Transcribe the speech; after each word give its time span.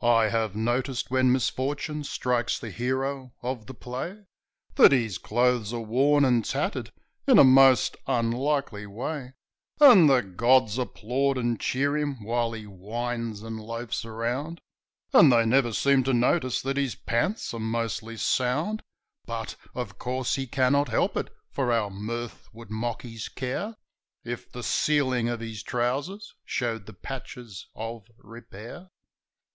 I 0.00 0.30
have 0.30 0.56
noticed 0.56 1.10
when 1.10 1.30
misfortune 1.30 2.02
strikes 2.04 2.58
the 2.58 2.70
hero 2.70 3.34
of 3.42 3.66
the 3.66 3.74
play 3.74 4.24
That 4.76 4.92
his 4.92 5.18
clothes 5.18 5.74
are 5.74 5.80
worn 5.82 6.24
and 6.24 6.42
tattered 6.42 6.90
in 7.26 7.38
a 7.38 7.44
most 7.44 7.98
unlikely 8.06 8.86
way; 8.86 9.34
And 9.78 10.08
the 10.08 10.22
gods 10.22 10.78
applaud 10.78 11.36
and 11.36 11.60
cheer 11.60 11.98
him 11.98 12.24
while 12.24 12.52
he 12.52 12.64
whines 12.66 13.42
and 13.42 13.60
loafs 13.60 14.06
around, 14.06 14.62
But 15.12 15.28
they 15.28 15.44
never 15.44 15.74
seem 15.74 16.04
to 16.04 16.14
notice 16.14 16.62
that 16.62 16.78
his 16.78 16.94
pants 16.94 17.52
are 17.52 17.60
mostly 17.60 18.16
sound; 18.16 18.82
Yet, 19.28 19.56
of 19.74 19.98
course, 19.98 20.36
he 20.36 20.46
cannot 20.46 20.88
help 20.88 21.14
it, 21.18 21.28
for 21.50 21.70
our 21.70 21.90
mirth 21.90 22.48
would 22.54 22.70
mock 22.70 23.02
his 23.02 23.28
care 23.28 23.76
If 24.24 24.50
the 24.50 24.62
ceiling 24.62 25.28
of 25.28 25.40
his 25.40 25.62
trousers 25.62 26.32
showed 26.46 26.86
the 26.86 26.94
patches 26.94 27.66
of 27.74 28.06
repair. 28.16 28.88